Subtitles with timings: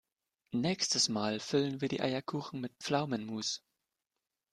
[0.55, 3.61] Nächstes Mal füllen wir die Eierkuchen mit Pflaumenmus.